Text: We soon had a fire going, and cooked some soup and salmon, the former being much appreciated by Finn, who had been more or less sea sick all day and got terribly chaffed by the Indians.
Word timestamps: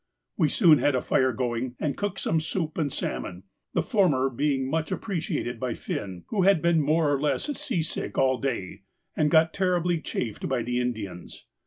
We 0.35 0.49
soon 0.49 0.79
had 0.79 0.95
a 0.95 1.01
fire 1.03 1.31
going, 1.31 1.75
and 1.79 1.95
cooked 1.95 2.19
some 2.19 2.39
soup 2.41 2.75
and 2.75 2.91
salmon, 2.91 3.43
the 3.75 3.83
former 3.83 4.31
being 4.31 4.67
much 4.67 4.91
appreciated 4.91 5.59
by 5.59 5.75
Finn, 5.75 6.23
who 6.29 6.41
had 6.41 6.59
been 6.59 6.81
more 6.81 7.13
or 7.13 7.21
less 7.21 7.55
sea 7.59 7.83
sick 7.83 8.17
all 8.17 8.39
day 8.39 8.81
and 9.15 9.29
got 9.29 9.53
terribly 9.53 10.01
chaffed 10.01 10.49
by 10.49 10.63
the 10.63 10.79
Indians. 10.79 11.45